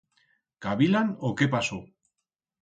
[0.65, 1.79] Cavilan o qué pasó?